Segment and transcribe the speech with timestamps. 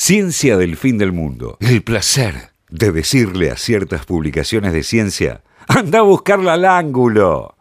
[0.00, 1.56] Ciencia del fin del mundo.
[1.58, 7.56] El placer de decirle a ciertas publicaciones de ciencia, anda a buscarla al ángulo.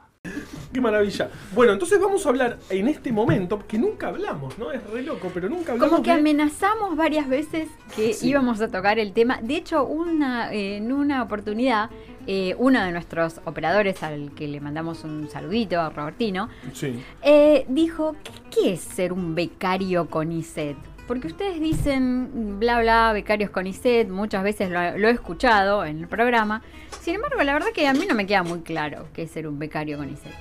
[0.72, 1.32] Qué maravilla.
[1.56, 4.72] Bueno, entonces vamos a hablar en este momento, que nunca hablamos, ¿no?
[4.72, 5.90] Es re loco, pero nunca hablamos.
[5.92, 8.30] Como que de- amenazamos varias veces que Sí.
[8.30, 9.40] íbamos a tocar el tema.
[9.42, 11.90] De hecho, una, eh, en una oportunidad,
[12.28, 17.02] eh, uno de nuestros operadores, al que le mandamos un saludito, a Robertino, Sí.
[17.24, 20.78] eh, dijo, ¿qué, qué es ser un becario con ISET?
[21.08, 26.00] Porque ustedes dicen, bla, bla, becarios con ISET, muchas veces lo, lo he escuchado en
[26.00, 26.62] el programa.
[27.02, 29.48] Sin embargo, la verdad que a mí no me queda muy claro qué es ser
[29.48, 30.34] un becario con ISET.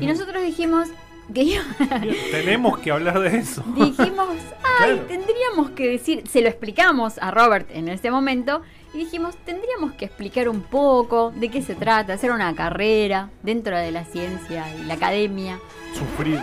[0.00, 0.88] Y nosotros dijimos
[1.32, 1.60] que
[2.30, 3.62] Tenemos que hablar de eso.
[3.76, 4.28] dijimos,
[4.80, 4.96] ay, Claro.
[5.06, 8.62] tendríamos que decir, se lo explicamos a Robert en ese momento
[8.94, 13.76] y dijimos, tendríamos que explicar un poco de qué se trata, hacer una carrera dentro
[13.76, 15.58] de la ciencia y la academia.
[15.94, 16.40] Sufrir.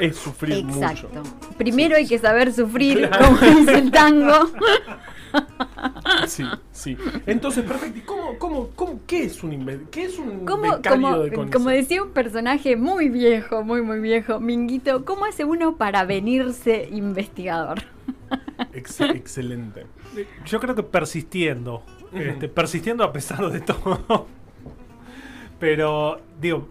[0.00, 1.08] Es sufrir Exacto.
[1.14, 1.36] mucho.
[1.58, 3.26] Primero hay que saber sufrir, Claro.
[3.26, 4.50] como dice el tango.
[6.26, 6.96] Sí, sí.
[7.26, 7.98] Entonces, perfecto.
[7.98, 12.10] ¿Y cómo, cómo, cómo, qué es un ¿Qué es un Como, de como decía un
[12.10, 17.82] personaje muy viejo, muy, muy viejo, Minguito, ¿cómo hace uno para venirse investigador?
[18.72, 19.86] Ex- excelente.
[20.44, 21.82] Yo creo que persistiendo.
[22.12, 24.26] este, persistiendo a pesar de todo.
[25.58, 26.68] Pero, digo,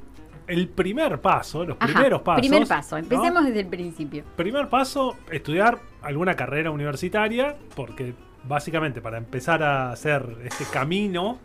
[0.47, 2.42] el primer paso, los Ajá, primeros pasos.
[2.42, 3.03] Primer paso, ¿no?
[3.03, 4.23] empecemos desde el principio.
[4.36, 11.39] Primer paso, estudiar alguna carrera universitaria, porque básicamente para empezar a hacer este camino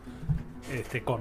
[0.73, 1.21] este, con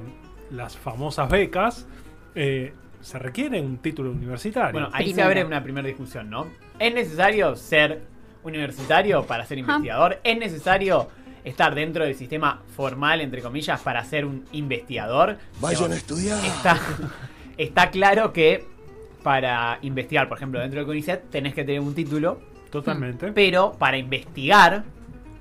[0.52, 1.88] las famosas becas,
[2.34, 4.72] eh, se requiere un título universitario.
[4.72, 6.48] Bueno, ahí se abre una primera discusión, ¿no?
[6.80, 8.02] ¿Es necesario ser
[8.44, 9.74] universitario para ser Ajá.
[9.74, 10.20] investigador?
[10.24, 11.10] ¿Es necesario
[11.44, 15.38] estar dentro del sistema formal, entre comillas, para ser un investigador?
[15.62, 16.44] Vayan a estudiar.
[16.44, 16.80] Está,
[17.58, 18.66] está claro que
[19.24, 22.40] para investigar, por ejemplo, dentro del CONICET, tenés que tener un título,
[22.70, 23.32] Totalmente.
[23.34, 24.84] pero para investigar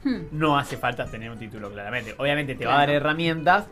[0.04, 0.24] Hmm.
[0.32, 2.14] no hace falta tener un título, claramente.
[2.18, 3.64] Obviamente te va a dar herramientas.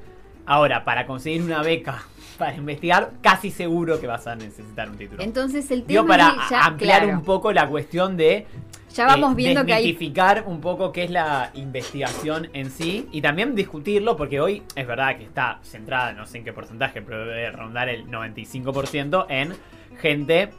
[0.46, 2.02] Ahora, para conseguir una beca
[2.38, 5.22] para investigar, casi seguro que vas a necesitar un título.
[5.22, 8.46] Entonces el tema Digo, para es ya, ampliar claro, un poco la cuestión de
[8.92, 10.12] ya vamos eh, viendo que hay
[10.46, 15.16] un poco qué es la investigación en sí y también discutirlo porque hoy es verdad
[15.16, 19.54] que está centrada, no sé en qué porcentaje, pero debe rondar el 95% en
[19.98, 20.50] gente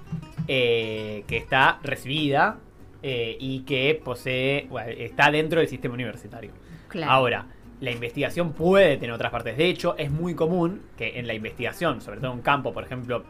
[0.48, 2.58] eh, que está recibida
[3.04, 6.52] eh, y que posee, bueno, está dentro del sistema universitario.
[6.88, 7.12] Claro.
[7.12, 7.46] Ahora,
[7.82, 9.58] la investigación puede tener otras partes.
[9.58, 13.24] De hecho, es muy común que en la investigación, sobre todo en campo, por ejemplo,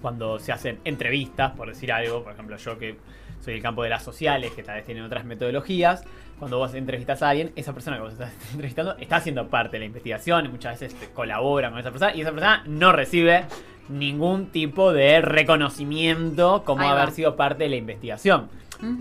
[0.00, 2.96] cuando se hacen entrevistas, por decir algo, por ejemplo, yo que
[3.40, 6.04] soy del campo de las sociales, que tal vez tienen otras metodologías,
[6.38, 9.80] cuando vos entrevistas a alguien, esa persona que vos estás entrevistando está haciendo parte de
[9.80, 13.44] la investigación y muchas veces te colabora con esa persona y esa persona no recibe
[13.88, 18.48] ningún tipo de reconocimiento como haber sido parte de la investigación.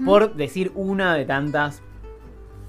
[0.06, 1.82] Por decir una de tantas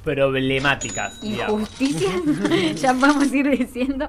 [0.04, 1.20] problemáticas.
[1.20, 1.60] digamos.
[1.62, 2.10] injusticia,
[2.75, 4.09] ya podemos ir diciendo.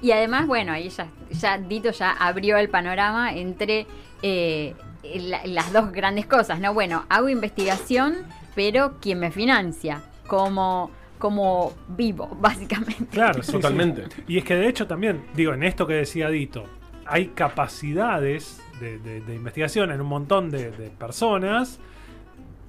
[0.00, 3.86] Y además, bueno, ahí ya, ya Dito ya abrió el panorama entre
[4.22, 6.74] eh, la- las dos grandes cosas, ¿no?
[6.74, 8.16] Bueno, hago investigación,
[8.54, 10.02] pero ¿quién me financia?
[10.26, 13.06] Como, como vivo, básicamente.
[13.06, 14.04] Claro, sí, Totalmente.
[14.14, 14.22] sí.
[14.28, 16.64] Y es que de hecho también, digo, en esto que decía Dito,
[17.06, 21.78] hay capacidades de, de- de investigación en un montón de, de personas,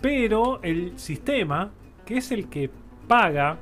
[0.01, 1.71] pero el sistema,
[2.05, 2.69] que es el que
[3.07, 3.57] paga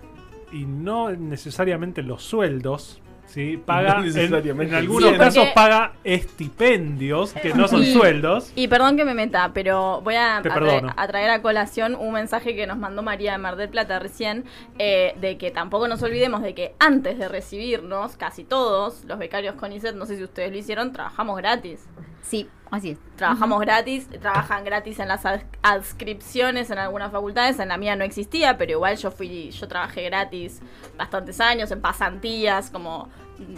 [0.52, 3.58] y no necesariamente los sueldos, ¿sí?
[3.66, 8.52] paga No en- necesariamente en, el algunos casos paga estipendios que no son Y- sueldos.
[8.56, 12.56] Y perdón que me meta, pero voy a, traer, a traer a colación un mensaje
[12.56, 14.44] que nos mandó María de Mar del Plata recién,
[14.80, 19.56] eh, de que tampoco nos olvidemos de que antes de recibirnos, casi todos los becarios
[19.56, 21.88] con ISET, no sé si ustedes lo hicieron, trabajamos gratis.
[22.22, 22.98] Sí, así es.
[23.16, 28.04] Trabajamos gratis, trabajan gratis en las ad- adscripciones en algunas facultades, en la mía no
[28.04, 30.62] existía, pero igual yo fui, yo trabajé gratis
[30.98, 33.10] bastantes años, en pasantías, como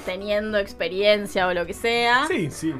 [0.05, 2.25] teniendo experiencia o lo que sea.
[2.27, 2.73] Sí, sí.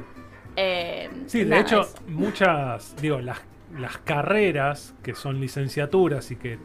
[0.56, 1.94] Eh, Sí, de hecho, eso.
[2.06, 3.38] muchas, digo, las,
[3.78, 6.58] las carreras que son licenciaturas y que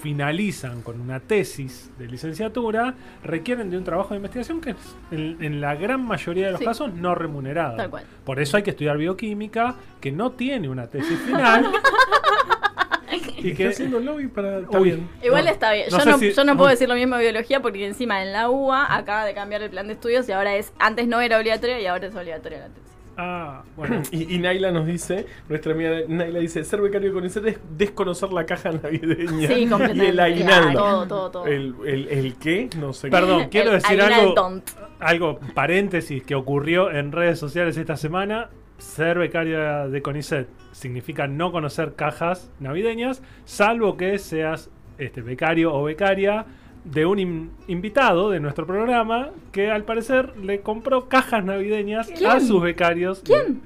[0.00, 4.76] finalizan con una tesis de licenciatura requieren de un trabajo de investigación que es
[5.10, 6.64] en, en la gran mayoría de los Sí.
[6.66, 7.76] casos no remunerado.
[7.76, 8.04] Tal cual.
[8.24, 11.70] Por eso hay que estudiar bioquímica, que no tiene una tesis final.
[13.38, 14.58] y Está que haciendo lobby para.
[14.60, 14.84] Está Uy.
[14.90, 15.08] bien.
[15.22, 15.86] Igual No, está bien.
[15.90, 18.22] no yo, sé no, si- yo no puedo decir lo mismo de biología porque encima
[18.22, 21.20] en la UBA acaba de cambiar el plan de estudios y ahora es, antes no
[21.20, 22.89] era obligatoria y ahora es obligatoria la tesis.
[23.22, 24.02] Ah, bueno.
[24.10, 28.32] Y, y Naila nos dice, nuestra amiga Naila dice, ser becario con ISET es desconocer
[28.32, 30.78] la caja navideña Sí, y el aguinaldo.
[30.78, 31.46] Todo, todo, todo.
[31.46, 33.08] El, el, el qué, no sé.
[33.08, 33.12] qué.
[33.12, 34.62] Perdón, quiero El decir algo,
[34.98, 38.48] algo, paréntesis, que ocurrió en redes sociales esta semana.
[38.78, 45.82] Ser becaria de CONICET significa no conocer cajas navideñas, salvo que seas este becario o
[45.82, 46.46] becaria
[46.84, 52.40] de un in- invitado de nuestro programa que al parecer le compró cajas navideñas a
[52.40, 53.20] sus becarios.
[53.24, 53.62] ¿Quién?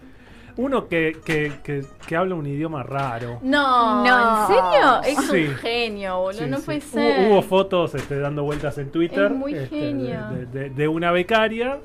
[0.57, 3.41] Uno que, que, que- que habla un idioma raro.
[3.43, 4.41] No, No.
[4.41, 5.03] ¿en serio?
[5.23, 5.49] Es Sí.
[5.49, 6.45] un genio, boludo.
[6.45, 6.65] Sí, no sí.
[6.65, 7.29] puede Hubo- ser.
[7.33, 9.25] Hubo, fotos este, dando vueltas en Twitter.
[9.27, 10.21] Es muy este, genio.
[10.31, 11.79] De, de- de una becaria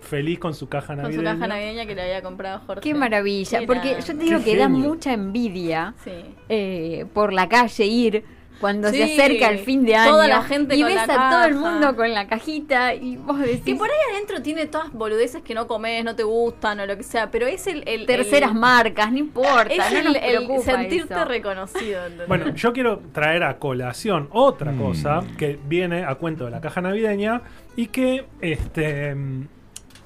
[0.00, 1.32] feliz con su caja Con su navideña.
[1.34, 2.80] caja navideña que le había comprado Jorge.
[2.80, 3.60] Qué maravilla.
[3.60, 6.12] Qué Porque yo te digo Qué que da mucha envidia Sí.
[6.48, 8.24] eh, por la calle ir
[8.60, 10.12] cuando se acerca el fin de año.
[10.12, 13.16] toda la gente y con ves la a todo el mundo con la cajita y
[13.16, 13.62] vos decís.
[13.64, 16.96] Que por ahí adentro tiene todas boludeces que no comes, no te gustan o lo
[16.96, 17.82] que sea, pero es el...
[17.86, 19.64] el terceras el- marcas, no importa.
[19.72, 21.24] Es no el, sentirte eso.
[21.24, 22.00] reconocido.
[22.04, 22.28] ¿entendés?
[22.28, 24.78] Bueno, yo quiero traer a colación otra Mm.
[24.80, 27.42] cosa que viene a cuento de la caja navideña
[27.76, 29.48] y que este, mm,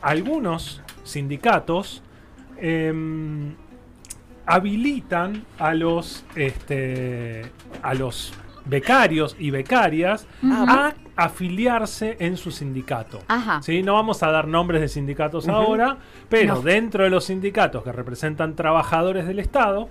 [0.03, 2.03] algunos sindicatos
[2.59, 3.55] em,
[4.55, 7.43] habilitan a los este,
[7.83, 8.33] a los
[8.65, 13.21] becarios y becarias a afiliarse en su sindicato.
[13.29, 13.63] Ajá.
[13.63, 13.83] ¿Sí?
[13.83, 15.97] No vamos a dar nombres de sindicatos ahora,
[16.29, 16.63] pero No.
[16.63, 19.89] dentro de los sindicatos que representan trabajadores del Estado,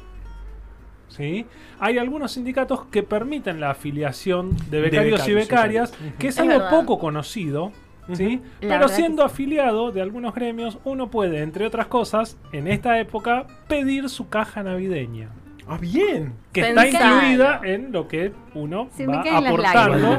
[1.08, 1.46] ¿sí?
[1.80, 6.40] hay algunos sindicatos que permiten la afiliación de becarios, y becarios, becarias, que es, Es
[6.40, 6.70] algo verdad.
[6.70, 7.72] poco conocido.
[8.16, 8.42] ¿Sí?
[8.62, 13.46] La Pero siendo afiliado de algunos gremios, uno puede, entre otras cosas, en esta época,
[13.68, 15.30] pedir su caja navideña.
[15.72, 16.34] Ah, bien.
[16.52, 20.18] Que está incluida en lo que uno Se va aportando.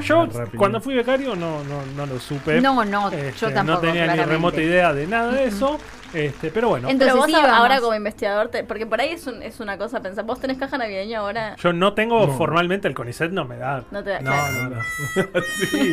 [0.00, 0.48] yo, lágrimas.
[0.56, 2.60] cuando fui becario, no, no, no lo supe.
[2.60, 3.76] No, no, Este, yo tampoco.
[3.86, 5.78] no tenía ni remota idea de nada de eso.
[6.12, 7.56] Este, pero bueno, Entonces, pero vos sí, a- vamos.
[7.56, 10.58] ahora como investigador, te- porque por ahí es, un- es una cosa pensar, vos tenés
[10.58, 11.54] caja navideña ahora...
[11.54, 12.32] yo no tengo No.
[12.32, 13.84] formalmente el CONICET, no me da.
[13.92, 14.52] No te da- no, claro.
[14.64, 15.40] no, no.
[15.70, 15.92] sí.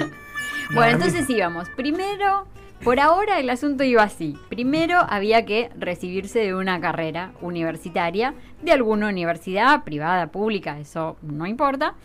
[0.74, 1.06] Bueno, No.
[1.06, 1.70] entonces íbamos.
[1.70, 2.46] Primero,
[2.84, 4.38] por ahora el asunto iba así.
[4.50, 11.46] Primero había que recibirse de una carrera universitaria de alguna universidad, privada, pública, eso no
[11.48, 11.96] importa.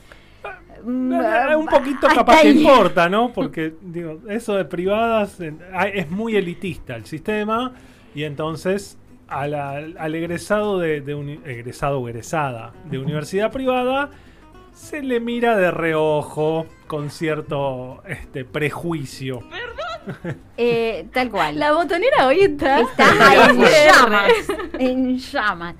[0.84, 3.32] Mm, Eh, Un poquito capaz que importa, ¿no?
[3.32, 7.72] Porque digo, eso de privadas eh, hay- es muy elitista el sistema
[8.14, 8.98] y entonces
[9.28, 10.96] al egresado de,
[11.46, 14.10] egresado o egresada de universidad privada
[14.74, 19.40] se le mira de reojo con cierto este prejuicio.
[20.56, 21.60] Eh, tal cual.
[21.60, 22.80] La botonera hoy está...
[22.80, 24.32] Está en llamas.
[24.76, 25.76] En llamas.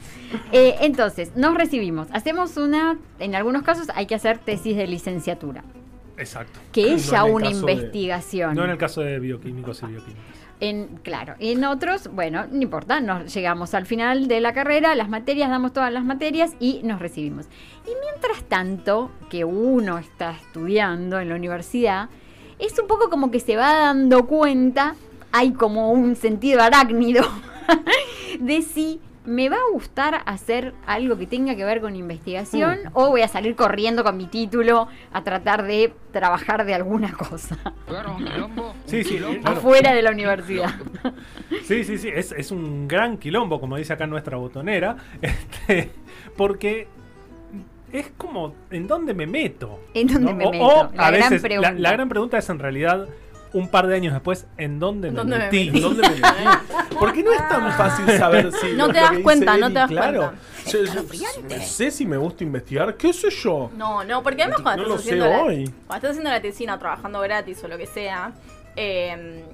[0.53, 2.07] Eh, entonces, nos recibimos.
[2.13, 5.65] Hacemos una, en algunos casos hay que hacer tesis de licenciatura,
[6.17, 6.61] Exacto.
[6.71, 8.55] que No es ya una de- investigación.
[8.55, 10.32] No en el caso de bioquímicos y bioquímicas.
[10.63, 15.09] En, claro, en otros, bueno, no importa, nos llegamos al final de la carrera, las
[15.09, 17.47] materias, damos todas las materias y nos recibimos.
[17.85, 22.11] Y mientras tanto, que uno está estudiando en la universidad,
[22.61, 24.95] es un poco como que se va dando cuenta,
[25.33, 27.25] hay como un sentido arácnido
[28.39, 33.11] de si me va a gustar hacer algo que tenga que ver con investigación o
[33.11, 37.57] voy a salir corriendo con mi título a tratar de trabajar de alguna cosa
[38.87, 39.41] Sí, sí, claro.
[39.59, 40.71] afuera de la universidad.
[41.65, 45.91] Sí, sí, sí, es, es un gran quilombo, como dice acá nuestra botonera, este,
[46.37, 46.89] porque
[47.93, 49.79] es como, ¿en dónde me meto?
[49.95, 50.37] ¿En dónde ¿No?
[50.37, 50.65] me O- meto?
[50.65, 53.07] o La a gran veces, la gran pregunta es en realidad,
[53.55, 55.67] un par de años después, ¿en dónde me ¿Dónde me metí?
[55.67, 55.81] metí?
[55.81, 56.23] ¿Dónde me metí?
[56.99, 58.73] Porque no es tan fácil saber si.
[58.73, 60.19] No te das cuenta, no te das claro.
[60.21, 60.39] cuenta.
[60.71, 63.71] Yo- yo- sé si me gusta investigar, qué sé yo.
[63.77, 65.65] No, no, porque además cuando No lo estás sé haciendo la, hoy.
[65.87, 68.33] cuando estás haciendo la tesina, trabajando gratis o lo que sea,
[68.77, 69.45] eh,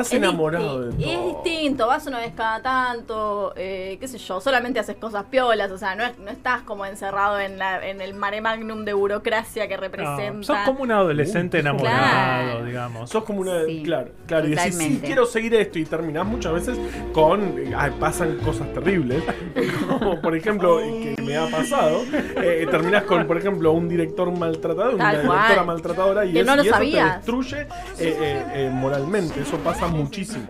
[0.00, 1.10] Estás es enamorado de todo.
[1.10, 5.70] Es distinto, vas una vez cada tanto, eh, qué sé yo, solamente haces cosas piolas,
[5.70, 8.92] o sea, no, es- no estás como encerrado en, la, en el mare magnum de
[8.92, 10.42] burocracia que No, representa.
[10.46, 12.64] sos como un adolescente Uh, enamorado, claro.
[12.64, 13.10] digamos.
[13.10, 13.64] Sos como una.
[13.64, 14.46] Sí, claro, claro.
[14.46, 15.78] Y decís, sí, quiero seguir esto.
[15.78, 16.78] Y terminás muchas veces
[17.12, 17.58] con.
[17.58, 19.22] eh, ay, pasan cosas terribles.
[19.98, 22.02] Como por ejemplo, que me ha pasado.
[22.36, 25.22] Eh, terminás con, por ejemplo, un director maltratador, una cual.
[25.22, 26.24] directora maltratadora.
[26.24, 27.66] Y, Que es- no lo y eso te destruye eh,
[27.98, 29.40] eh, eh, moralmente.
[29.40, 30.46] Eso pasa muchísimo.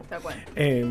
[0.56, 0.84] Eh,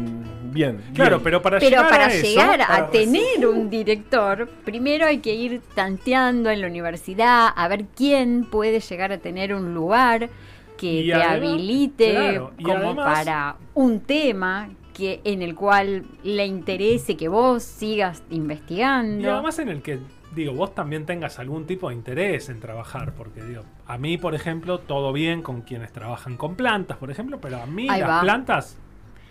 [0.51, 0.81] bien.
[0.93, 1.23] Claro, bien.
[1.23, 5.19] pero para Pero llegar para a eso, llegar a para tener un director, primero hay
[5.19, 10.29] que ir tanteando en la universidad a ver quién puede llegar a tener un lugar
[10.77, 16.05] que Y te además- habilite claro, como además- para un tema que en el cual
[16.23, 19.23] le interese que vos sigas investigando.
[19.23, 19.99] Y además en el que,
[20.37, 24.33] digo, vos también tengas algún tipo de interés en trabajar, porque digo, a mí, por
[24.35, 28.09] ejemplo, todo bien con quienes trabajan con plantas, por ejemplo, pero a mí Ahí las
[28.09, 28.21] va.
[28.21, 28.77] plantas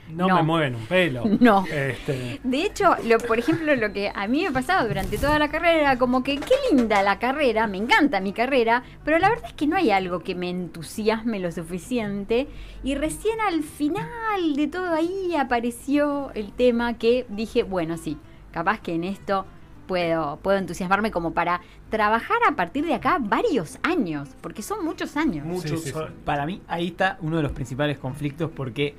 [0.09, 0.37] no, No.
[0.37, 1.25] me mueven un pelo.
[1.41, 1.65] No.
[1.67, 5.49] Este, De hecho, lo, por ejemplo, lo que a mí me pasaba durante toda la
[5.49, 9.47] carrera era como que qué linda la carrera, me encanta mi carrera, pero la verdad
[9.49, 12.47] es que no hay algo que me entusiasme lo suficiente.
[12.85, 18.17] Y recién al final de todo ahí apareció el tema que dije, bueno, sí,
[18.53, 19.45] capaz que en esto
[19.87, 25.17] puedo, puedo entusiasmarme como para trabajar a partir de acá varios años, porque son muchos
[25.17, 25.45] años.
[25.47, 25.99] Muchos Sí, sí, sí.
[25.99, 26.11] años.
[26.25, 28.95] Para mí, ahí está uno de los principales conflictos porque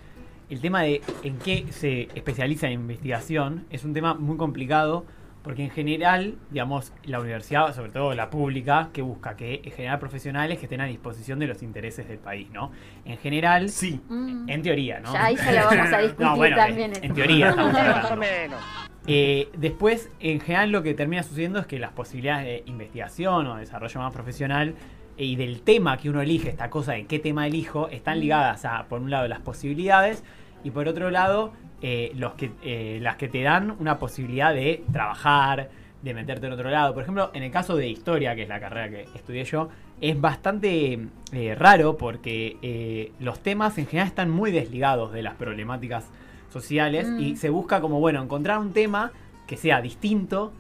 [0.49, 5.05] el tema de en qué se especializa en investigación es un tema muy complicado
[5.43, 10.57] porque en general, digamos, la universidad, sobre todo la pública, que busca que generar profesionales
[10.59, 12.71] que estén a disposición de los intereses del país, ¿no?
[13.05, 14.01] En general, Sí.
[14.09, 14.49] Mm.
[14.49, 15.13] en teoría, ¿no?
[15.13, 16.93] Ya ahí ya lo vamos a discutir No, bueno, también.
[16.97, 18.57] En, en teoría estamos hablando.
[19.07, 23.55] Eh, después, en general, lo que termina sucediendo es que las posibilidades de investigación o
[23.55, 24.75] desarrollo más profesional
[25.17, 28.65] eh, y del tema que uno elige, esta cosa de qué tema elijo, están ligadas
[28.65, 30.23] a, por un lado, las posibilidades
[30.63, 34.83] y por otro lado, eh, los que, eh, las que te dan una posibilidad de
[34.91, 35.69] trabajar,
[36.01, 36.93] de meterte en otro lado.
[36.93, 39.69] Por ejemplo, en el caso de historia, que es la carrera que estudié yo,
[40.01, 40.99] es bastante
[41.31, 46.05] eh, raro porque los temas en general están muy desligados de las problemáticas
[46.49, 47.19] sociales Mm.
[47.19, 49.11] y se busca como, bueno, encontrar un tema
[49.45, 50.51] que sea distinto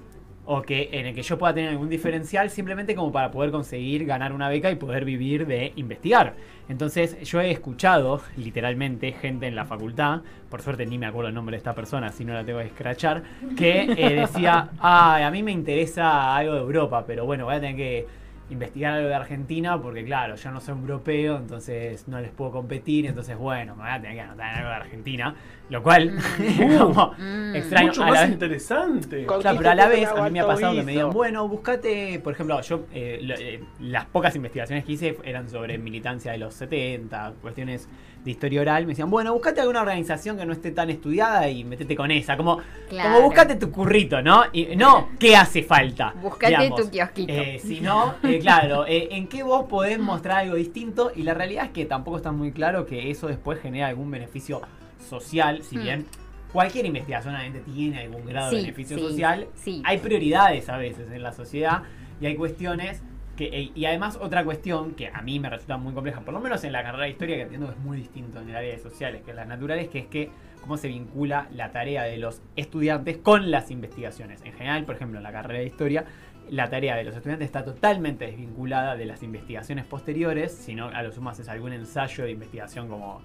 [0.49, 4.05] o que en el que yo pueda tener algún diferencial simplemente como para poder conseguir
[4.05, 6.35] ganar una beca y poder vivir de investigar.
[6.69, 11.35] Entonces yo he escuchado literalmente gente en la facultad, por suerte ni me acuerdo el
[11.35, 13.23] nombre de esta persona, si no la tengo que escrachar,
[13.57, 17.59] que eh, decía, ah, a mí me interesa algo de Europa, pero bueno, voy a
[17.59, 18.07] tener que
[18.49, 23.05] investigar algo de Argentina porque claro, yo no soy europeo, entonces no les puedo competir,
[23.05, 25.35] entonces bueno, me voy a tener que anotar en algo de Argentina,
[25.69, 26.17] lo cual
[26.79, 27.55] como Mm.
[27.55, 27.87] extraño.
[27.87, 29.25] Mucho a la más vez- interesante.
[29.25, 32.19] Claro, pero a la vez a mí me ha pasado que me digan, bueno, buscate,
[32.23, 36.37] por ejemplo, yo eh, lo- eh, las pocas investigaciones que hice eran sobre militancia de
[36.37, 37.89] los 70, cuestiones
[38.23, 41.63] de historia oral, me decían, bueno, buscate alguna organización que no esté tan estudiada y
[41.63, 42.59] metete con esa, como,
[42.89, 43.09] Claro.
[43.15, 44.43] como buscate tu currito, ¿no?
[44.51, 46.13] Y no, ¿qué hace falta?
[46.21, 46.81] Buscate Digamos.
[46.81, 47.31] tu kiosquito.
[47.33, 51.11] Eh, si no, eh, claro, eh, ¿en qué vos podés mostrar algo distinto?
[51.15, 54.61] Y la realidad es que tampoco está muy claro que eso después genera algún beneficio
[55.09, 55.83] social, si Hmm.
[55.83, 56.05] bien
[56.51, 59.81] cualquier investigación obviamente tiene algún grado de beneficio sí, social, sí.
[59.85, 61.83] hay prioridades a veces en la sociedad
[62.21, 63.03] y hay cuestiones
[63.37, 66.63] que, y además otra cuestión que a mí me resulta muy compleja, por lo menos
[66.65, 68.79] en la carrera de historia que entiendo que es muy distinto en el área de
[68.79, 70.29] sociales que en las naturales, que es que
[70.59, 74.41] cómo se vincula la tarea de los estudiantes con las investigaciones.
[74.43, 76.05] En general, por ejemplo, en la carrera de historia,
[76.49, 81.11] la tarea de los estudiantes está totalmente desvinculada de las investigaciones posteriores, sino a lo
[81.11, 83.21] sumo haces algún ensayo de investigación como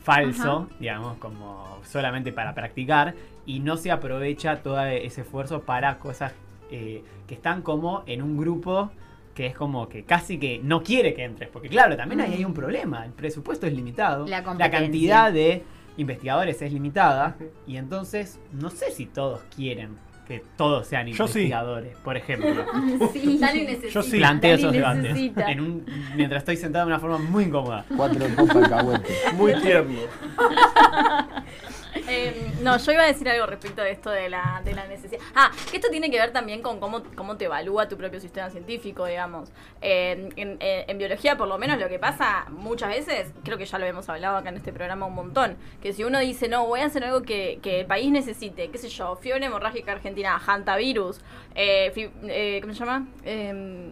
[0.00, 6.32] falso, digamos, como solamente para practicar, y no se aprovecha todo ese esfuerzo para cosas
[6.70, 8.90] eh, que están como en un grupo
[9.38, 12.44] que es como que casi que no quiere que entres, porque claro, también ahí hay
[12.44, 15.62] un problema, el presupuesto es limitado, La cantidad de
[15.96, 19.90] investigadores es limitada, y entonces no sé si todos quieren
[20.26, 21.38] que todos sean Yo sí.
[21.38, 22.66] investigadores, por ejemplo.
[23.12, 23.38] Sí.
[23.40, 23.88] Dani necesita.
[23.90, 24.18] Yo sí.
[24.18, 25.52] Planteo Dani esos debates necesita.
[25.52, 27.84] en un, mientras estoy sentado de una forma muy incómoda.
[27.96, 29.02] Cuatro copas.
[29.34, 30.00] Muy tierno.
[32.10, 35.20] Eh, no, yo iba a decir algo respecto de esto de la, de la necesidad.
[35.34, 38.48] Ah, que esto tiene que ver también con cómo, cómo te evalúa tu propio sistema
[38.50, 39.50] científico, digamos.
[39.82, 43.78] Eh, en, en- biología, por lo menos, lo que pasa muchas veces, creo que ya
[43.78, 46.80] lo hemos hablado acá en este programa un montón, que si uno dice, no, voy
[46.80, 51.20] a hacer algo que, que el país necesite, qué sé yo, fiebre hemorrágica argentina, hantavirus,
[51.54, 51.92] eh,
[52.24, 53.06] eh, ¿cómo se llama?
[53.24, 53.90] Em,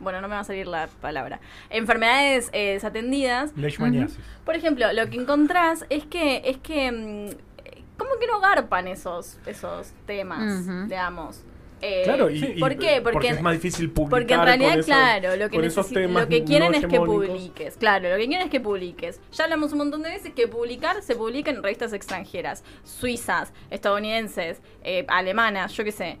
[0.00, 1.40] bueno, no me va a salir la palabra.
[1.70, 3.56] Enfermedades eh, desatendidas.
[3.56, 4.18] Leishmaniasis.
[4.44, 9.38] Por ejemplo, lo que encontrás es que, es que, mm, como que no garpan esos,
[9.46, 11.42] esos temas, digamos.
[11.80, 13.00] Eh, Claro, y, y- ¿Por qué?
[13.00, 14.18] Porque, es más difícil publicar.
[14.20, 17.76] porque en realidad, con esos- claro, lo que, lo que quieren no es que publiques.
[17.76, 19.20] Claro, lo que quieren es que publiques.
[19.32, 24.60] Ya hablamos un montón de veces que publicar se publica en revistas extranjeras, suizas, estadounidenses,
[24.82, 26.18] eh, alemanas, yo qué sé.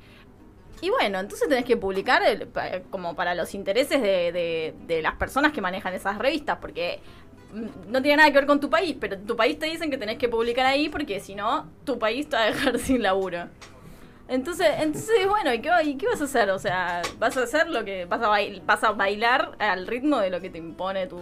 [0.80, 2.22] Y bueno, entonces tenés que publicar
[2.90, 7.00] como para los intereses de, de- las personas que manejan esas revistas, porque
[7.52, 9.98] mm, no tiene nada que ver con tu país, pero tu país te dicen que
[9.98, 13.48] tenés que publicar ahí porque si no, tu país te va a dejar sin laburo.
[14.28, 16.50] Entonces, entonces bueno, ¿y qué, y qué vas a hacer?
[16.50, 20.18] O sea, vas a hacer lo que vas a, bail- vas a bailar al ritmo
[20.18, 21.18] de lo que te impone tu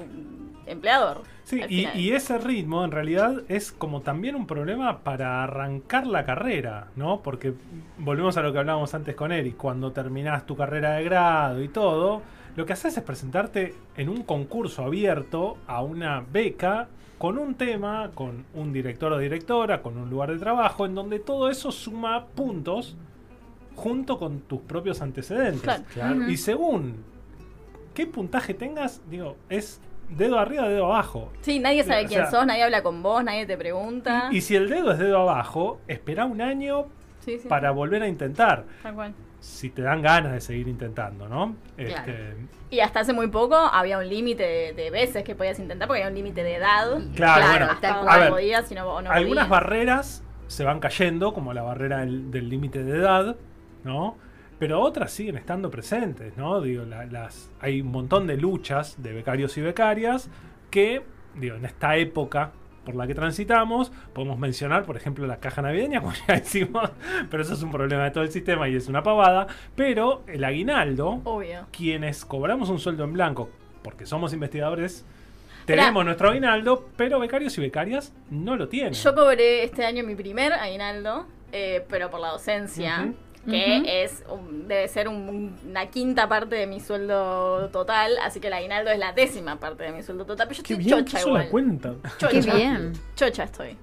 [0.67, 1.23] empleador.
[1.45, 6.89] Sí, y ese ritmo en realidad es como también un problema para arrancar la carrera,
[6.97, 7.23] ¿no?
[7.23, 7.55] Porque
[7.99, 11.69] volvemos a lo que hablábamos antes con Eric, cuando terminás tu carrera de grado y
[11.69, 12.23] todo,
[12.57, 18.11] lo que haces es presentarte en un concurso abierto a una beca con un tema,
[18.15, 22.27] con un director o directora, con un lugar de trabajo, en donde todo eso suma
[22.27, 22.97] puntos
[23.75, 25.63] junto con tus propios antecedentes.
[25.63, 25.85] Claro.
[25.93, 26.29] Claro.
[26.29, 27.05] Y según
[27.95, 31.33] qué puntaje tengas, digo, es dedo arriba, dedo abajo.
[31.41, 34.29] Sí, nadie sabe o quién sea- sos, nadie habla con vos, nadie te pregunta.
[34.31, 36.87] Y, y si el dedo es dedo abajo, espera un año
[37.21, 38.65] Sí, sí, para volver a intentar.
[38.83, 39.15] tal cual.
[39.41, 41.55] Si te dan ganas de seguir intentando, ¿no?
[41.77, 41.91] Claro.
[41.99, 42.35] Este,
[42.71, 46.03] Y hasta hace muy poco había un límite de, de veces que podías intentar, porque
[46.03, 46.99] había un límite de edad.
[47.15, 48.17] Claro, bueno, hasta tal dónde cual.
[48.19, 49.49] A ver, podías y no, o no algunas podías.
[49.49, 53.37] barreras se van cayendo, como la barrera del del límite de edad,
[53.85, 54.17] ¿no?
[54.59, 56.61] Pero otras siguen estando presentes, ¿no?
[56.61, 60.31] Digo, la- las, hay un montón de luchas de becarios y becarias
[60.71, 61.03] que,
[61.35, 62.53] digo, en esta época
[62.85, 66.89] por la que transitamos, podemos mencionar, por ejemplo, la caja navideña, como ya decimos,
[67.31, 70.45] pero eso es un problema de todo el sistema y es una pavada, pero el
[70.45, 71.67] aguinaldo, Obvio.
[71.73, 73.51] quienes cobramos un sueldo en blanco,
[73.83, 75.05] porque somos investigadores,
[75.65, 78.93] tenemos nuestro aguinaldo, pero becarios y becarias no lo tienen.
[78.93, 83.15] Yo cobré este año mi primer aguinaldo, eh, pero por la docencia, Ujú.
[83.47, 88.49] Que es un- debe ser un- una quinta parte de mi sueldo total, así que
[88.49, 90.49] el aguinaldo es la décima parte de mi sueldo total.
[90.49, 91.45] Pero yo Qué estoy bien chocha igual.
[91.45, 91.95] la cuenta.
[92.19, 92.29] Chocha.
[92.29, 92.93] Qué bien.
[93.15, 93.77] Chocha estoy.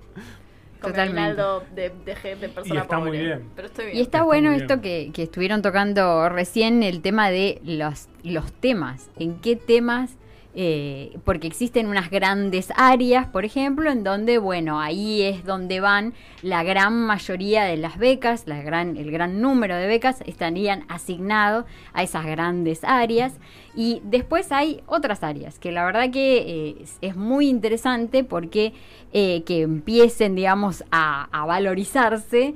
[0.82, 1.22] Con mi Totalmente.
[1.42, 3.50] aguinaldo de, de, de persona está muy bien.
[3.56, 3.98] Pero estoy bien.
[3.98, 8.52] Y está Está bueno esto que, que estuvieron tocando recién, el tema de los, los
[8.52, 9.10] temas.
[9.18, 10.18] ¿En qué temas?
[10.56, 16.14] Eh, porque existen unas grandes áreas, por ejemplo, en donde, bueno, ahí es donde van
[16.44, 22.28] la gran mayoría de las becas, el gran número de becas estarían asignados a esas
[22.28, 23.34] grandes áreas.
[23.76, 28.74] Y después hay otras áreas, que la verdad que eh, es, muy interesante porque
[29.12, 32.56] eh, que empiecen, digamos, a, valorizarse,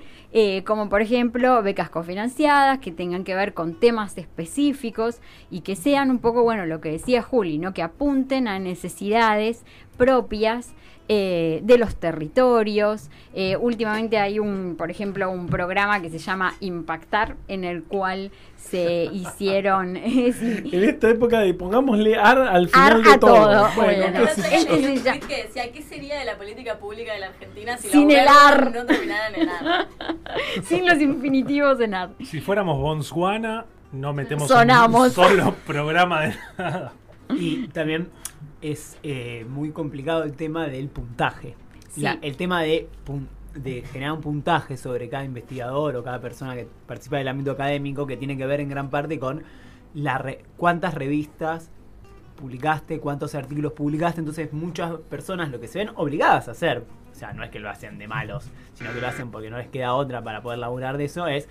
[0.66, 6.12] como por ejemplo becas cofinanciadas, que tengan que ver con temas específicos y que sean
[6.12, 7.74] un poco, bueno, lo que decía Juli, ¿no?
[7.74, 9.63] que apunten a necesidades
[9.98, 10.74] propias
[11.10, 13.10] eh, de los territorios.
[13.34, 18.29] Eh, últimamente hay un, por ejemplo, un programa que se llama Impactar, en el cual
[18.58, 19.96] se hicieron...
[20.06, 23.36] sí, En esta época de pongámosle ar al final Ar de a todo.
[23.36, 24.20] todo, Bueno, bueno.
[24.36, 24.58] qué sé yo.
[24.75, 27.88] Este se llama- que decía, ¿qué sería de la política pública de la Argentina si
[27.88, 28.72] Sin la el ar.
[28.75, 29.88] no terminara en el ar?
[30.65, 32.25] sin los infinitivos en arte.
[32.25, 35.08] Si fuéramos Botswana, no metemos Sonamos.
[35.08, 36.91] un solo programa de nada.
[37.36, 38.10] Y también
[38.62, 41.56] es eh, muy complicado el tema del puntaje.
[41.90, 42.02] Sí.
[42.02, 42.88] La- el tema de,
[43.56, 48.06] de generar un puntaje sobre cada investigador o cada persona que participa del ámbito académico
[48.08, 49.44] que tiene que ver en gran parte con
[49.94, 51.70] la re- cuántas revistas
[52.36, 54.20] publicaste, cuántos artículos publicaste.
[54.20, 57.60] Entonces muchas personas lo que se ven obligadas a hacer, o sea, no es que
[57.60, 60.60] lo hacen de malos, sino que lo hacen porque no les queda otra para poder
[60.60, 61.48] laburar de eso, es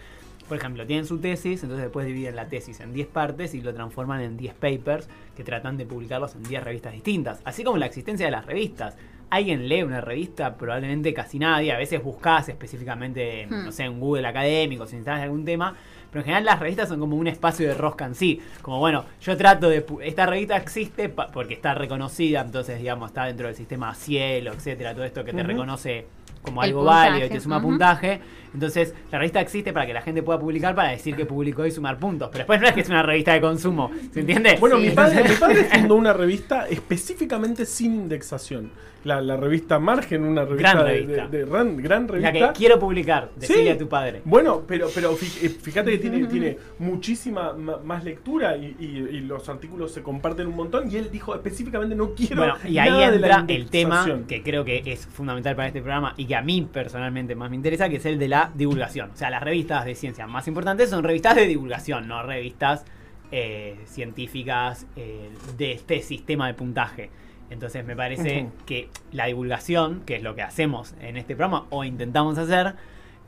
[0.49, 3.75] por ejemplo, tienen su tesis, entonces después dividen la tesis en 10 partes y lo
[3.75, 7.41] transforman en 10 papers que tratan de publicarlos en 10 revistas distintas.
[7.45, 8.97] Así como la existencia de las revistas.
[9.29, 10.57] ¿Alguien lee una revista?
[10.57, 11.73] Probablemente casi nadie.
[11.73, 13.65] A veces buscas específicamente, Hmm.
[13.65, 15.75] no sé, en Google académico, si necesitas algún tema.
[16.13, 18.41] Pero en general las revistas son como un espacio de rosca en sí.
[18.63, 19.85] Como bueno, yo trato de...
[20.03, 25.05] Esta revista existe porque está reconocida, entonces digamos, está dentro del sistema cielo, etcétera, todo
[25.05, 26.07] esto que te reconoce
[26.47, 28.21] como El algo puntaje, válido y te suma puntaje.
[28.55, 31.71] Entonces, la revista existe para que la gente pueda publicar para decir que publicó y
[31.71, 32.29] sumar puntos.
[32.33, 34.57] Pero después no es que es una revista de consumo, ¿se entiende?
[34.59, 34.89] Bueno, Sí.
[34.89, 38.71] mi, padre, mi padre fundó una revista específicamente sin indexación.
[39.05, 41.29] La, la revista Margen, una revista, Gran de- revista.
[41.29, 42.53] de, de gran, gran la revista.
[42.53, 43.69] que quiero publicar, decirle Sí.
[43.69, 44.23] a tu padre.
[44.25, 49.21] Bueno, pero, pero eh, fíjate que tiene, tiene muchísima ma- más lectura y, y- y
[49.21, 50.91] los artículos se comparten un montón.
[50.91, 52.37] Y él dijo específicamente no quiero.
[52.37, 55.69] Bueno, y ahí nada de la entra el tema que creo que es fundamental para
[55.69, 58.53] este programa y que a mí personalmente más me interesa, que es el de la
[58.55, 59.11] divulgación.
[59.11, 62.85] O sea, las revistas de ciencia más importantes son revistas de divulgación, no revistas
[63.33, 67.11] eh, científicas eh, de este sistema de puntaje.
[67.51, 71.85] Entonces me parece que la divulgación, que es lo que hacemos en este programa o
[71.85, 72.75] intentamos hacer,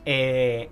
[0.05, 0.71] eh,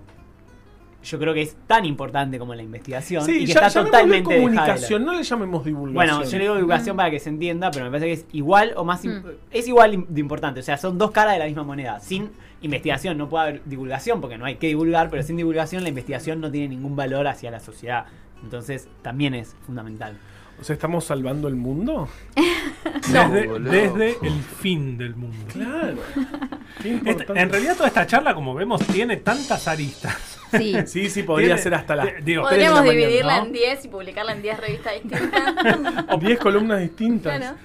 [1.07, 4.33] yo creo que es tan importante como la investigación Sí, y que ya, está totalmente
[4.33, 5.93] dejada de comunicación, no le llamemos divulgación.
[5.93, 8.73] Bueno, yo le digo divulgación para que se entienda, pero me parece que es igual
[8.75, 9.05] o más...
[9.05, 9.21] Mm.
[9.51, 11.99] Es igual de importante, o sea, son dos caras de la misma moneda.
[11.99, 15.89] Sin investigación no puede haber divulgación, porque no hay que divulgar, pero sin divulgación la
[15.89, 18.05] investigación no tiene ningún valor hacia la sociedad.
[18.43, 20.17] Entonces, también es fundamental.
[20.59, 22.09] O sea, ¿estamos salvando el mundo?
[23.61, 25.37] Desde, el fin del mundo.
[25.53, 25.97] Claro.
[27.05, 30.36] Esta- en realidad toda esta charla, como vemos, tiene tantas aristas.
[30.51, 30.75] Sí.
[30.85, 33.45] Sí, sí, podría ser hasta las de- digo, la Podríamos mañana, dividirla ¿no?
[33.47, 35.31] en 10 y publicarla en 10 revistas distintas.
[36.09, 37.37] O 10 columnas distintas.
[37.37, 37.57] claro,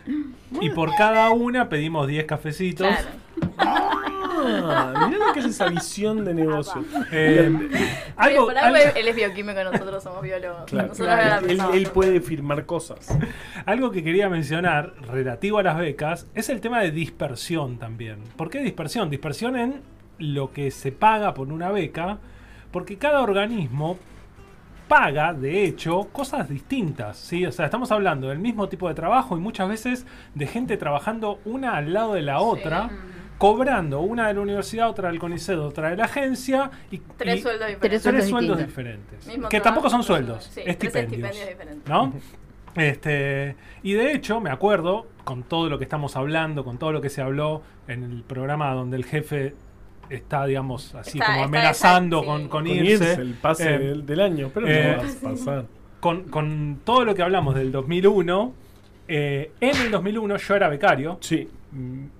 [0.61, 2.87] Y por cada una pedimos 10 cafecitos.
[2.89, 3.09] claro.
[3.59, 6.85] Ah, mirá lo que es esa visión de negocio.
[7.13, 7.51] Eh,
[8.17, 10.65] algo, Por algo algo- él es bioquímico, nosotros somos biólogos.
[10.67, 10.89] Claro.
[10.89, 11.77] Nosotros Claro, ahora él, pensamos.
[11.77, 13.17] él puede firmar cosas.
[13.67, 18.19] algo que quería mencionar relativo a las becas es el tema de dispersión también.
[18.37, 19.11] ¿Por qué dispersión?
[19.11, 19.81] Dispersión en
[20.19, 22.19] lo que se paga por una beca,
[22.73, 23.99] porque cada organismo
[24.89, 27.47] paga, de hecho, cosas distintas, ¿sí?
[27.47, 31.41] O sea, estamos hablando del mismo tipo de trabajo y muchas veces de gente trabajando
[31.45, 32.91] una al lado de la otra,
[33.39, 37.43] cobrando una de la universidad, otra del CONICET, otra de la agencia y Tres y-
[37.43, 38.03] sueldos Tres diferentes.
[38.03, 39.27] tres sueldos diferentes.
[39.27, 41.31] Mismo que trabajo, tampoco son tres sueldos, Sí, tres estipendios.
[41.31, 41.89] estipendios diferentes.
[41.89, 42.13] ¿no?
[42.75, 47.01] Este, y de hecho, me acuerdo, con todo lo que estamos hablando, con todo lo
[47.01, 49.55] que se habló en el programa donde el jefe
[50.15, 52.49] está, digamos, así Está- como está amenazando esa- con, sí.
[52.49, 52.93] con Con irse.
[52.93, 55.65] irse el pase Eh, del, del año, pero eh, no va a pasar.
[56.01, 58.53] con, con todo lo que hablamos del 2001,
[59.09, 61.49] eh, en el 2001 yo era becario, Sí.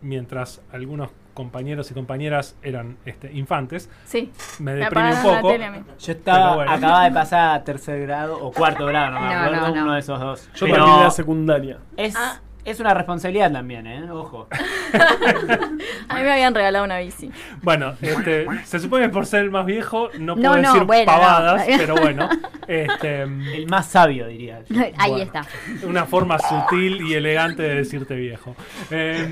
[0.01, 3.89] mientras algunos compañeros y compañeras eran este, infantes.
[4.05, 4.31] Sí.
[4.59, 5.55] Me Me deprimí un la poco.
[5.99, 6.71] Yo estaba, bueno.
[6.73, 9.83] acababa de pasar a tercer grado o cuarto grado, no me No, acuerdo, no, no.
[9.85, 10.49] uno de esos dos.
[10.55, 11.79] Yo Pero también era secundaria.
[11.97, 12.41] es, Ah.
[12.65, 14.11] Es una responsabilidad también, ¿eh?
[14.11, 14.49] Ojo.
[16.09, 17.31] A mí me habían regalado una bici.
[17.63, 20.85] Bueno, este, se supone que por ser el más viejo no No, puedo no, decir
[20.85, 21.75] bueno, pavadas, no.
[21.79, 22.29] pero bueno.
[22.69, 24.63] Este, El más sabio, diría.
[24.69, 24.81] yo.
[24.99, 25.25] Ahí Bueno.
[25.25, 25.47] está.
[25.85, 28.55] una forma sutil y elegante de decirte viejo.
[28.91, 29.29] Eh,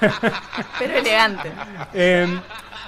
[0.78, 1.50] Pero elegante.
[1.92, 2.26] Eh,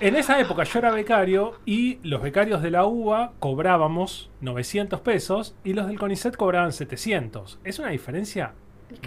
[0.00, 5.54] en esa época yo era becario y los becarios de la UBA cobrábamos 900 pesos
[5.64, 7.60] y los del CONICET cobraban 700.
[7.64, 8.52] Es una diferencia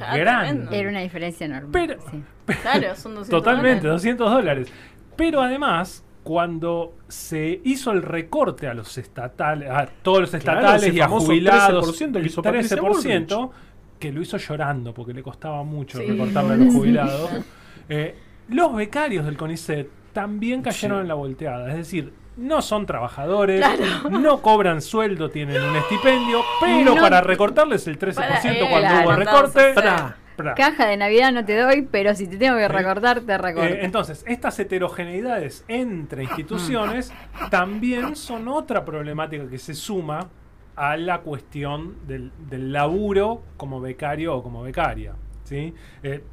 [0.01, 0.47] Ah, grande.
[0.53, 0.71] tremendo.
[0.75, 1.69] Era una diferencia enorme.
[1.71, 2.23] Pero- sí.
[2.61, 4.01] Claro, son 200 Totalmente, dólares.
[4.03, 4.73] 200 dólares.
[5.15, 10.99] Pero además, cuando se hizo el recorte a los estatales, a todos los estatales y
[11.01, 13.51] a jubilados, 13% que el hizo Patricia 13%,
[13.99, 17.29] que lo hizo llorando porque le costaba mucho Sí, recortarle a los jubilados,
[17.89, 18.15] eh,
[18.49, 21.01] los becarios del CONICET también cayeron Sí.
[21.03, 21.69] en la volteada.
[21.69, 24.09] Es decir, no son trabajadores, Claro.
[24.19, 29.03] no cobran sueldo, tienen un estipendio, pero No- para recortarles el 13% Para, eh, cuando
[29.09, 29.73] hubo recorte.
[29.73, 30.15] Pra.
[30.35, 30.55] pra.
[30.55, 33.73] Caja de Navidad no te doy, pero si te tengo que recortar, te recorto.
[33.73, 37.11] Eh, entonces, estas heterogeneidades entre instituciones
[37.51, 40.29] también son otra problemática que se suma
[40.77, 45.13] a la cuestión del, del laburo como becario o como becaria.
[45.43, 45.73] ¿sí?
[46.03, 46.23] Eh,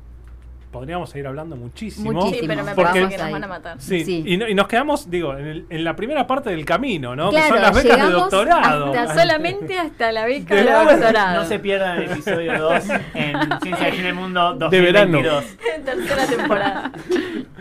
[0.71, 2.13] podríamos seguir hablando muchísimo.
[2.13, 2.41] Muchísimo.
[2.41, 3.81] Sí, pero me Porque- parece que nos van a matar.
[3.81, 4.23] Sí, Sí.
[4.27, 7.31] Y, no- y nos quedamos, digo, en, el- en la primera parte del camino, ¿no?
[7.31, 8.87] que son las becas de doctorado.
[8.95, 11.35] Hasta solamente hasta la beca De doctorado.
[11.43, 15.19] No se pierdan el episodio 2 en Ciencia y Fin del Mundo De verano.
[15.23, 15.45] 2022.
[15.87, 16.93] Tercera temporada.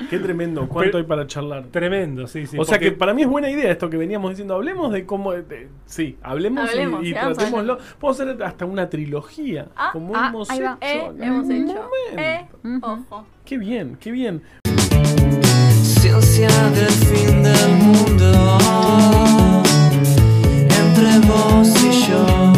[0.10, 0.68] Qué tremendo.
[0.68, 1.66] ¿Cuánto Pero- hay para charlar?
[1.72, 2.58] Tremendo, sí, sí.
[2.60, 4.56] o sea que para mí es buena idea esto que veníamos diciendo.
[4.56, 5.32] Hablemos de cómo.
[5.34, 7.78] de- sí, hablemos, y- Hablemos, y, sigamos tratémoslo.
[8.00, 9.68] Podemos hacer hasta una trilogía.
[9.76, 10.78] Ah, como ah, hemos hecho.
[10.82, 11.66] Eh, hemos hecho.
[11.66, 11.90] momento.
[12.18, 12.95] Eh, Ujú.
[13.46, 14.42] Qué bien, qué bien.
[15.84, 18.58] Ciencia del fin del mundo
[20.70, 22.55] entre vos y yo.